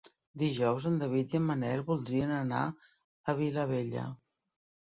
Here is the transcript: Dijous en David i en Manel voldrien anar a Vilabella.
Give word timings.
Dijous 0.43 0.87
en 0.89 0.95
David 1.01 1.35
i 1.35 1.37
en 1.39 1.45
Manel 1.49 1.83
voldrien 1.91 2.33
anar 2.39 2.63
a 2.67 3.37
Vilabella. 3.43 4.09